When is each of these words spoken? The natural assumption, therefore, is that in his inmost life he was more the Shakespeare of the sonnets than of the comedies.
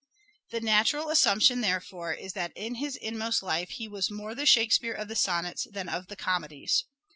The 0.49 0.59
natural 0.61 1.11
assumption, 1.11 1.61
therefore, 1.61 2.11
is 2.11 2.33
that 2.33 2.51
in 2.57 2.73
his 2.81 2.95
inmost 2.95 3.43
life 3.43 3.69
he 3.69 3.87
was 3.87 4.09
more 4.09 4.33
the 4.33 4.47
Shakespeare 4.47 4.95
of 4.95 5.09
the 5.09 5.15
sonnets 5.15 5.67
than 5.71 5.87
of 5.89 6.07
the 6.07 6.15
comedies. 6.15 6.85